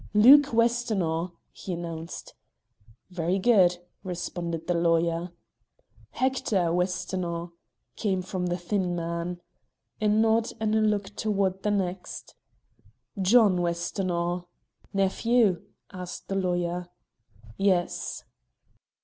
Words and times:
"Luke 0.15 0.51
Westonhaugh," 0.51 1.29
he 1.51 1.73
announced. 1.73 2.33
"Very 3.11 3.37
good!" 3.37 3.77
responded 4.03 4.65
the 4.65 4.73
lawyer. 4.73 5.29
"Hector 6.09 6.73
Westonhaugh," 6.73 7.51
came 7.95 8.23
from 8.23 8.47
the 8.47 8.57
thin 8.57 8.95
man. 8.95 9.41
A 10.01 10.07
nod 10.07 10.53
and 10.59 10.73
a 10.73 10.81
look 10.81 11.15
toward 11.15 11.61
the 11.61 11.69
next. 11.69 12.33
"John 13.21 13.61
Westonhaugh." 13.61 14.45
"Nephew?" 14.91 15.61
asked 15.93 16.29
the 16.29 16.35
lawyer. 16.35 16.87
"Yes." 17.57 18.23